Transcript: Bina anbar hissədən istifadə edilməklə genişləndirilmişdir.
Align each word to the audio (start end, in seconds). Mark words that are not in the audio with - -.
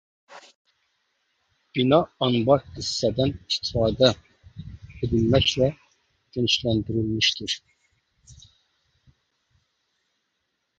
Bina 1.79 1.99
anbar 2.27 2.63
hissədən 2.77 3.35
istifadə 3.35 4.09
edilməklə 5.09 5.71
genişləndirilmişdir. 6.39 7.59